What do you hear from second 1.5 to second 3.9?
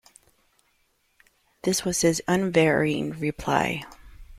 This was his unvarying reply.